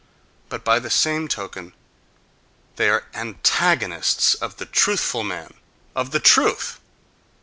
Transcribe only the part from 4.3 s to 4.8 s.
of the